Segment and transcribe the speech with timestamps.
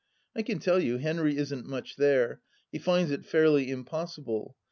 [0.35, 2.39] I can tell you, Henry isn't much there j
[2.71, 4.57] he finds it fairly impossible.